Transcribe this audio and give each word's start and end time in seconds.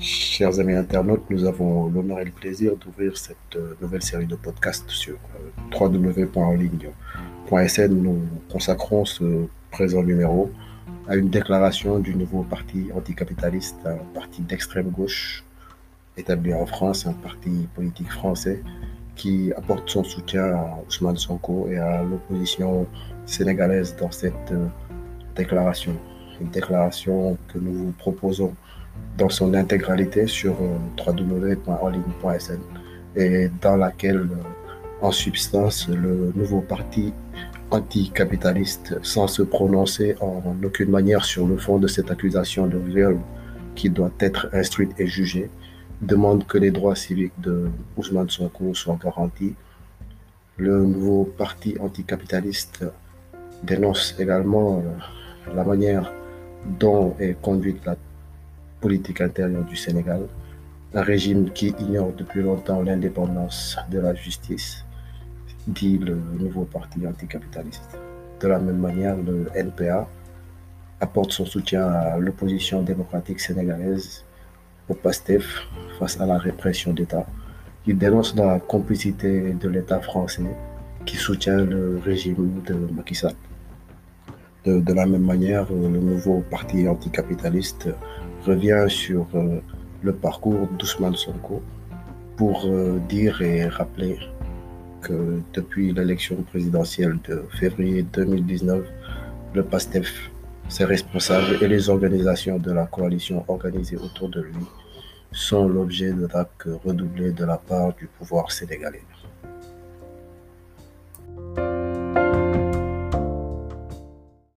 Chers 0.00 0.60
amis 0.60 0.74
internautes, 0.74 1.24
nous 1.28 1.44
avons 1.44 1.88
l'honneur 1.88 2.20
et 2.20 2.24
le 2.24 2.30
plaisir 2.30 2.76
d'ouvrir 2.76 3.18
cette 3.18 3.56
euh, 3.56 3.74
nouvelle 3.80 4.02
série 4.02 4.26
de 4.26 4.36
podcasts 4.36 4.88
sur 4.90 5.14
euh, 5.14 5.50
www.enligne.sn. 5.76 7.88
Nous 7.88 8.22
consacrons 8.48 9.04
ce 9.04 9.48
présent 9.72 10.04
numéro 10.04 10.52
à 11.08 11.16
une 11.16 11.30
déclaration 11.30 11.98
du 11.98 12.14
nouveau 12.14 12.44
parti 12.44 12.90
anticapitaliste, 12.94 13.74
un 13.86 13.96
parti 14.14 14.42
d'extrême 14.42 14.90
gauche 14.90 15.42
établi 16.16 16.54
en 16.54 16.66
France, 16.66 17.04
un 17.04 17.14
parti 17.14 17.66
politique 17.74 18.12
français 18.12 18.62
qui 19.16 19.52
apporte 19.56 19.90
son 19.90 20.04
soutien 20.04 20.44
à 20.44 20.78
Ousmane 20.86 21.16
Sonko 21.16 21.66
et 21.68 21.78
à 21.78 22.04
l'opposition 22.04 22.86
sénégalaise 23.26 23.96
dans 23.96 24.12
cette 24.12 24.52
euh, 24.52 24.68
déclaration. 25.34 25.96
Une 26.40 26.50
déclaration 26.50 27.36
que 27.52 27.58
nous 27.58 27.74
vous 27.74 27.90
proposons 27.98 28.54
dans 29.16 29.28
son 29.28 29.54
intégralité 29.54 30.26
sur 30.26 30.54
euh, 30.60 30.78
www.enligne.sn 31.06 32.60
et 33.16 33.50
dans 33.60 33.76
laquelle, 33.76 34.28
euh, 34.30 35.02
en 35.02 35.10
substance, 35.10 35.88
le 35.88 36.32
nouveau 36.34 36.60
parti 36.60 37.12
anticapitaliste, 37.70 38.98
sans 39.02 39.26
se 39.26 39.42
prononcer 39.42 40.16
en 40.20 40.54
aucune 40.64 40.90
manière 40.90 41.24
sur 41.24 41.46
le 41.46 41.56
fond 41.56 41.78
de 41.78 41.86
cette 41.88 42.10
accusation 42.10 42.66
de 42.66 42.78
viol 42.78 43.18
qui 43.74 43.90
doit 43.90 44.12
être 44.20 44.48
instruite 44.52 44.92
et 44.98 45.06
jugée, 45.06 45.50
demande 46.00 46.46
que 46.46 46.58
les 46.58 46.70
droits 46.70 46.96
civiques 46.96 47.38
de 47.40 47.68
Ousmane 47.96 48.30
Sonko 48.30 48.74
soient 48.74 48.98
garantis. 49.02 49.54
Le 50.56 50.84
nouveau 50.84 51.24
parti 51.24 51.76
anticapitaliste 51.80 52.84
dénonce 53.62 54.14
également 54.18 54.78
euh, 54.78 55.54
la 55.54 55.64
manière 55.64 56.12
dont 56.80 57.14
est 57.18 57.40
conduite 57.40 57.84
la 57.84 57.96
politique 58.80 59.20
intérieure 59.20 59.64
du 59.64 59.76
Sénégal, 59.76 60.22
un 60.94 61.02
régime 61.02 61.50
qui 61.50 61.74
ignore 61.78 62.12
depuis 62.16 62.42
longtemps 62.42 62.82
l'indépendance 62.82 63.76
de 63.90 63.98
la 63.98 64.14
justice, 64.14 64.84
dit 65.66 65.98
le 65.98 66.14
nouveau 66.38 66.64
parti 66.64 67.06
anticapitaliste. 67.06 67.98
De 68.40 68.48
la 68.48 68.58
même 68.58 68.78
manière, 68.78 69.16
le 69.16 69.48
NPA 69.54 70.08
apporte 71.00 71.32
son 71.32 71.44
soutien 71.44 71.86
à 71.86 72.18
l'opposition 72.18 72.82
démocratique 72.82 73.40
sénégalaise, 73.40 74.24
au 74.88 74.94
PASTEF, 74.94 75.66
face 75.98 76.18
à 76.20 76.26
la 76.26 76.38
répression 76.38 76.92
d'État. 76.92 77.26
Il 77.86 77.98
dénonce 77.98 78.34
la 78.34 78.58
complicité 78.60 79.52
de 79.52 79.68
l'État 79.68 80.00
français 80.00 80.42
qui 81.04 81.16
soutient 81.16 81.58
le 81.58 81.98
régime 82.04 82.62
de 82.66 82.74
Macky 82.94 83.14
Sall. 83.14 83.34
De, 84.64 84.80
de, 84.80 84.92
la 84.92 85.06
même 85.06 85.24
manière, 85.24 85.66
le 85.70 85.88
nouveau 85.88 86.42
parti 86.50 86.88
anticapitaliste 86.88 87.88
revient 88.48 88.86
sur 88.88 89.26
euh, 89.34 89.60
le 90.02 90.12
parcours 90.12 90.66
d'Ousmane 90.78 91.16
Sonko 91.16 91.62
pour 92.36 92.64
euh, 92.66 92.98
dire 93.08 93.42
et 93.42 93.66
rappeler 93.68 94.16
que 95.02 95.40
depuis 95.52 95.92
l'élection 95.92 96.36
présidentielle 96.50 97.18
de 97.28 97.44
février 97.60 98.02
2019, 98.02 98.84
le 99.54 99.62
PASTEF, 99.62 100.30
ses 100.68 100.84
responsables 100.84 101.56
et 101.62 101.68
les 101.68 101.88
organisations 101.88 102.58
de 102.58 102.72
la 102.72 102.86
coalition 102.86 103.44
organisée 103.48 103.96
autour 103.96 104.28
de 104.28 104.40
lui 104.40 104.64
sont 105.32 105.68
l'objet 105.68 106.12
d'attaques 106.12 106.68
redoublées 106.84 107.32
de 107.32 107.44
la 107.44 107.58
part 107.58 107.94
du 107.94 108.06
pouvoir 108.06 108.50
sénégalais. 108.50 109.04